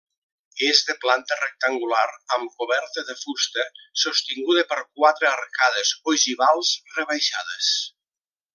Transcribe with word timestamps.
És 0.67 0.79
de 0.85 0.93
planta 1.01 1.35
rectangular 1.41 2.05
amb 2.37 2.55
coberta 2.61 3.03
de 3.11 3.17
fusta 3.25 3.67
sostinguda 4.05 4.65
per 4.73 4.79
quatre 5.01 5.31
arcades 5.35 5.93
ogivals 6.15 6.73
rebaixades. 6.97 7.73